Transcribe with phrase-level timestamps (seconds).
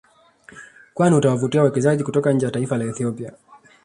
[0.93, 3.33] Kwani utawavutia wawekezaji kutoka nje ya taifa la Ethiopia